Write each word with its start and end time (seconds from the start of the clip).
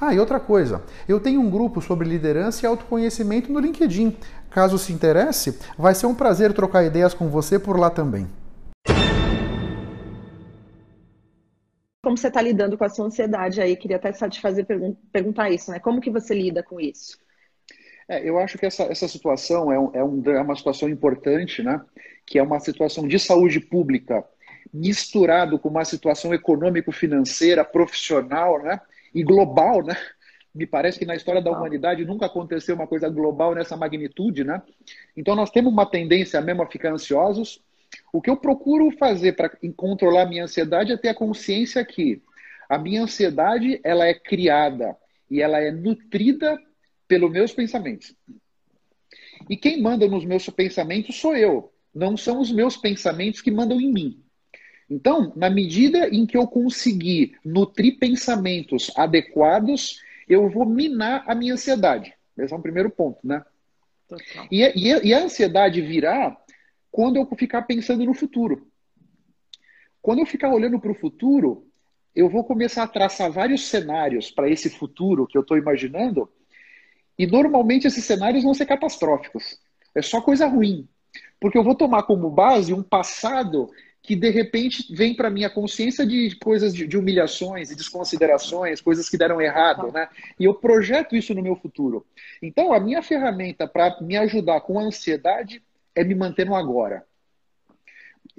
Ah, 0.00 0.14
e 0.14 0.18
outra 0.18 0.40
coisa, 0.40 0.82
eu 1.06 1.20
tenho 1.20 1.42
um 1.42 1.50
grupo 1.50 1.82
sobre 1.82 2.08
liderança 2.08 2.64
e 2.64 2.66
autoconhecimento 2.66 3.52
no 3.52 3.60
LinkedIn. 3.60 4.16
Caso 4.50 4.78
se 4.78 4.94
interesse, 4.94 5.58
vai 5.76 5.94
ser 5.94 6.06
um 6.06 6.14
prazer 6.14 6.54
trocar 6.54 6.84
ideias 6.84 7.12
com 7.12 7.28
você 7.28 7.58
por 7.58 7.78
lá 7.78 7.90
também. 7.90 8.26
Como 12.02 12.16
você 12.16 12.28
está 12.28 12.40
lidando 12.40 12.78
com 12.78 12.84
a 12.84 12.88
sua 12.88 13.04
ansiedade 13.04 13.60
aí? 13.60 13.76
Queria 13.76 13.98
até 13.98 14.10
te 14.10 14.40
fazer 14.40 14.64
pergun 14.64 14.96
perguntar 15.12 15.50
isso, 15.50 15.70
né? 15.70 15.78
Como 15.78 16.00
que 16.00 16.10
você 16.10 16.34
lida 16.34 16.62
com 16.62 16.80
isso? 16.80 17.18
É, 18.08 18.26
eu 18.26 18.38
acho 18.38 18.56
que 18.56 18.64
essa, 18.64 18.84
essa 18.84 19.06
situação 19.06 19.70
é, 19.70 19.78
um, 19.78 19.90
é, 19.92 20.02
um, 20.02 20.22
é 20.30 20.40
uma 20.40 20.56
situação 20.56 20.88
importante, 20.88 21.62
né? 21.62 21.78
Que 22.26 22.38
é 22.38 22.42
uma 22.42 22.58
situação 22.58 23.06
de 23.06 23.18
saúde 23.18 23.60
pública 23.60 24.24
misturado 24.72 25.58
com 25.58 25.68
uma 25.68 25.84
situação 25.84 26.32
econômico-financeira, 26.32 27.64
profissional, 27.64 28.62
né? 28.62 28.80
E 29.14 29.22
global, 29.22 29.84
né? 29.84 29.96
Me 30.54 30.66
parece 30.66 30.98
que 30.98 31.06
na 31.06 31.14
história 31.14 31.40
da 31.40 31.50
humanidade 31.50 32.04
nunca 32.04 32.26
aconteceu 32.26 32.74
uma 32.74 32.86
coisa 32.86 33.08
global 33.08 33.54
nessa 33.54 33.76
magnitude, 33.76 34.42
né? 34.42 34.60
Então 35.16 35.36
nós 35.36 35.50
temos 35.50 35.72
uma 35.72 35.86
tendência 35.86 36.40
mesmo 36.40 36.62
a 36.62 36.66
ficar 36.66 36.92
ansiosos. 36.92 37.62
O 38.12 38.20
que 38.20 38.30
eu 38.30 38.36
procuro 38.36 38.90
fazer 38.92 39.32
para 39.32 39.50
controlar 39.76 40.22
a 40.22 40.26
minha 40.26 40.44
ansiedade 40.44 40.92
é 40.92 40.96
ter 40.96 41.08
a 41.08 41.14
consciência 41.14 41.84
que 41.84 42.22
a 42.68 42.78
minha 42.78 43.02
ansiedade 43.02 43.80
ela 43.84 44.06
é 44.06 44.14
criada 44.14 44.96
e 45.30 45.40
ela 45.40 45.60
é 45.60 45.70
nutrida 45.70 46.58
pelos 47.06 47.30
meus 47.30 47.52
pensamentos. 47.52 48.14
E 49.48 49.56
quem 49.56 49.80
manda 49.80 50.06
nos 50.06 50.24
meus 50.24 50.48
pensamentos 50.50 51.16
sou 51.16 51.36
eu, 51.36 51.72
não 51.94 52.16
são 52.16 52.40
os 52.40 52.52
meus 52.52 52.76
pensamentos 52.76 53.40
que 53.40 53.50
mandam 53.50 53.80
em 53.80 53.92
mim. 53.92 54.22
Então, 54.90 55.32
na 55.36 55.48
medida 55.48 56.08
em 56.08 56.26
que 56.26 56.36
eu 56.36 56.48
conseguir 56.48 57.38
nutrir 57.44 57.98
pensamentos 57.98 58.90
adequados, 58.96 60.02
eu 60.28 60.50
vou 60.50 60.66
minar 60.66 61.22
a 61.28 61.34
minha 61.34 61.54
ansiedade. 61.54 62.12
Esse 62.36 62.52
é 62.52 62.56
um 62.56 62.62
primeiro 62.62 62.90
ponto, 62.90 63.20
né? 63.22 63.44
E, 64.50 64.62
e, 64.62 65.06
e 65.06 65.14
a 65.14 65.22
ansiedade 65.22 65.80
virá 65.80 66.36
quando 66.90 67.16
eu 67.16 67.26
ficar 67.36 67.62
pensando 67.62 68.04
no 68.04 68.14
futuro. 68.14 68.66
Quando 70.02 70.18
eu 70.18 70.26
ficar 70.26 70.52
olhando 70.52 70.80
para 70.80 70.90
o 70.90 70.94
futuro, 70.94 71.66
eu 72.14 72.28
vou 72.28 72.42
começar 72.42 72.82
a 72.82 72.88
traçar 72.88 73.30
vários 73.30 73.66
cenários 73.68 74.30
para 74.30 74.48
esse 74.48 74.68
futuro 74.70 75.26
que 75.26 75.38
eu 75.38 75.42
estou 75.42 75.56
imaginando, 75.56 76.28
e 77.16 77.26
normalmente 77.26 77.86
esses 77.86 78.04
cenários 78.04 78.42
vão 78.42 78.54
ser 78.54 78.66
catastróficos. 78.66 79.60
É 79.94 80.02
só 80.02 80.20
coisa 80.20 80.46
ruim. 80.46 80.88
Porque 81.38 81.56
eu 81.56 81.64
vou 81.64 81.74
tomar 81.74 82.04
como 82.04 82.30
base 82.30 82.72
um 82.72 82.82
passado 82.82 83.70
que 84.02 84.16
de 84.16 84.30
repente 84.30 84.86
vem 84.94 85.14
para 85.14 85.30
minha 85.30 85.50
consciência 85.50 86.06
de 86.06 86.34
coisas 86.36 86.74
de, 86.74 86.86
de, 86.86 86.96
humilhações 86.96 87.70
e 87.70 87.76
desconsiderações, 87.76 88.80
coisas 88.80 89.08
que 89.08 89.18
deram 89.18 89.40
errado, 89.40 89.92
né? 89.92 90.08
E 90.38 90.44
eu 90.44 90.54
projeto 90.54 91.14
isso 91.14 91.34
no 91.34 91.42
meu 91.42 91.54
futuro. 91.54 92.06
Então, 92.40 92.72
a 92.72 92.80
minha 92.80 93.02
ferramenta 93.02 93.68
para 93.68 94.00
me 94.00 94.16
ajudar 94.16 94.62
com 94.62 94.78
a 94.78 94.82
ansiedade 94.82 95.62
é 95.94 96.02
me 96.02 96.14
manter 96.14 96.46
no 96.46 96.54
agora. 96.54 97.04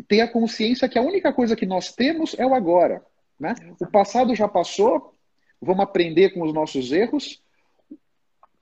Ter 0.08 0.22
a 0.22 0.28
consciência 0.28 0.90
que 0.90 0.98
a 0.98 1.02
única 1.02 1.32
coisa 1.32 1.56
que 1.56 1.66
nós 1.66 1.94
temos 1.94 2.36
é 2.40 2.46
o 2.46 2.56
agora, 2.56 3.06
né? 3.40 3.54
O 3.80 3.86
passado 3.86 4.34
já 4.36 4.48
passou, 4.48 5.14
vamos 5.62 5.84
aprender 5.84 6.32
com 6.32 6.42
os 6.42 6.54
nossos 6.54 6.92
erros. 6.92 7.42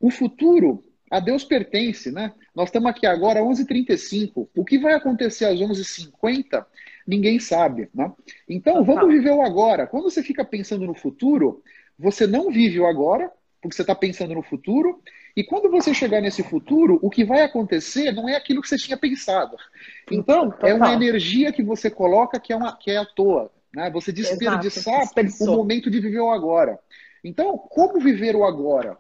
O 0.02 0.12
futuro 0.12 0.84
a 1.10 1.20
Deus 1.20 1.44
pertence, 1.44 2.12
né? 2.12 2.34
Nós 2.56 2.70
estamos 2.70 2.90
aqui 2.90 3.06
agora 3.06 3.40
às 3.40 3.46
11h35. 3.46 4.48
O 4.56 4.64
que 4.64 4.78
vai 4.78 4.94
acontecer 4.94 5.46
às 5.46 5.60
11h50 5.60 6.66
ninguém 7.10 7.40
sabe. 7.40 7.90
Né? 7.94 8.12
Então, 8.48 8.84
vamos 8.84 9.12
viver 9.12 9.32
o 9.32 9.42
agora. 9.42 9.88
Quando 9.88 10.04
você 10.04 10.22
fica 10.22 10.46
pensando 10.46 10.86
no 10.86 10.94
futuro, 10.94 11.64
você 11.98 12.28
não 12.28 12.52
vive 12.52 12.80
o 12.80 12.86
agora, 12.86 13.32
porque 13.60 13.76
você 13.76 13.82
está 13.82 13.96
pensando 13.96 14.36
no 14.36 14.44
futuro. 14.44 15.02
E 15.36 15.44
quando 15.44 15.72
você 15.72 15.92
chegar 15.92 16.22
nesse 16.22 16.44
futuro, 16.44 17.00
o 17.02 17.10
que 17.10 17.26
vai 17.26 17.42
acontecer 17.42 18.12
não 18.12 18.30
é 18.30 18.36
aquilo 18.36 18.62
que 18.62 18.70
você 18.70 18.78
tinha 18.78 18.98
pensado. 18.98 19.58
Então, 20.12 20.52
Total. 20.52 20.70
é 20.70 20.74
uma 20.76 20.94
energia 20.94 21.52
que 21.52 21.64
você 21.64 21.90
coloca 21.90 22.40
que 22.40 22.54
é, 22.54 22.56
uma, 22.56 22.78
que 22.78 22.92
é 22.92 22.98
à 22.98 23.06
toa. 23.06 23.52
Né? 23.74 23.90
Você 23.90 24.12
desperdiçar 24.12 25.02
o 25.42 25.46
momento 25.48 25.90
de 25.90 26.00
viver 26.00 26.20
o 26.20 26.32
agora. 26.32 26.78
Então, 27.24 27.58
como 27.58 28.00
viver 28.00 28.36
o 28.36 28.46
agora? 28.46 28.98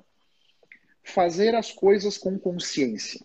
Fazer 1.14 1.56
as 1.56 1.72
coisas 1.72 2.18
com 2.18 2.38
consciência 2.38 3.20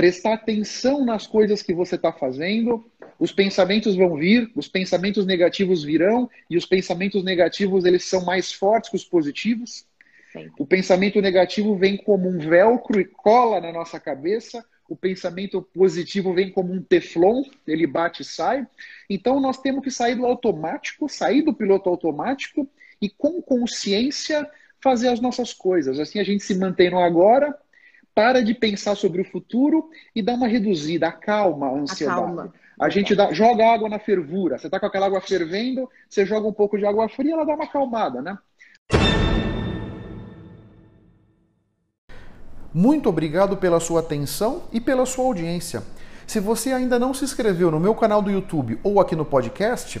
prestar 0.00 0.32
atenção 0.32 1.04
nas 1.04 1.26
coisas 1.26 1.60
que 1.60 1.74
você 1.74 1.96
está 1.96 2.10
fazendo. 2.10 2.90
Os 3.18 3.32
pensamentos 3.32 3.94
vão 3.94 4.16
vir, 4.16 4.50
os 4.56 4.66
pensamentos 4.66 5.26
negativos 5.26 5.84
virão, 5.84 6.26
e 6.48 6.56
os 6.56 6.64
pensamentos 6.64 7.22
negativos 7.22 7.84
eles 7.84 8.04
são 8.04 8.24
mais 8.24 8.50
fortes 8.50 8.88
que 8.88 8.96
os 8.96 9.04
positivos. 9.04 9.84
Sim. 10.32 10.50
O 10.58 10.64
pensamento 10.64 11.20
negativo 11.20 11.76
vem 11.76 11.98
como 11.98 12.30
um 12.30 12.38
velcro 12.38 12.98
e 12.98 13.04
cola 13.04 13.60
na 13.60 13.70
nossa 13.70 14.00
cabeça. 14.00 14.64
O 14.88 14.96
pensamento 14.96 15.60
positivo 15.60 16.32
vem 16.32 16.50
como 16.50 16.72
um 16.72 16.82
teflon, 16.82 17.42
ele 17.66 17.86
bate 17.86 18.22
e 18.22 18.24
sai. 18.24 18.66
Então 19.08 19.38
nós 19.38 19.58
temos 19.58 19.84
que 19.84 19.90
sair 19.90 20.14
do 20.14 20.24
automático, 20.24 21.10
sair 21.10 21.42
do 21.42 21.52
piloto 21.52 21.90
automático 21.90 22.66
e 23.02 23.10
com 23.10 23.42
consciência 23.42 24.48
fazer 24.82 25.08
as 25.08 25.20
nossas 25.20 25.52
coisas. 25.52 25.98
Assim 25.98 26.18
a 26.18 26.24
gente 26.24 26.44
se 26.44 26.54
mantém 26.54 26.90
no 26.90 26.98
agora, 26.98 27.56
para 28.14 28.42
de 28.42 28.54
pensar 28.54 28.94
sobre 28.96 29.22
o 29.22 29.30
futuro 29.30 29.88
e 30.14 30.22
dá 30.22 30.34
uma 30.34 30.48
reduzida, 30.48 31.08
acalma 31.08 31.68
a 31.68 31.74
ansiedade. 31.74 32.20
Acalma. 32.20 32.54
A 32.78 32.88
gente 32.88 33.14
dá, 33.14 33.32
joga 33.32 33.66
água 33.66 33.88
na 33.88 33.98
fervura. 33.98 34.58
Você 34.58 34.66
está 34.66 34.80
com 34.80 34.86
aquela 34.86 35.06
água 35.06 35.20
fervendo, 35.20 35.88
você 36.08 36.24
joga 36.24 36.48
um 36.48 36.52
pouco 36.52 36.78
de 36.78 36.86
água 36.86 37.08
fria, 37.08 37.34
ela 37.34 37.44
dá 37.44 37.54
uma 37.54 37.64
acalmada, 37.64 38.22
né? 38.22 38.38
Muito 42.72 43.08
obrigado 43.08 43.56
pela 43.56 43.80
sua 43.80 44.00
atenção 44.00 44.62
e 44.72 44.80
pela 44.80 45.04
sua 45.04 45.24
audiência. 45.24 45.82
Se 46.26 46.38
você 46.38 46.72
ainda 46.72 46.98
não 46.98 47.12
se 47.12 47.24
inscreveu 47.24 47.70
no 47.70 47.80
meu 47.80 47.94
canal 47.94 48.22
do 48.22 48.30
YouTube 48.30 48.78
ou 48.84 49.00
aqui 49.00 49.16
no 49.16 49.24
podcast, 49.24 50.00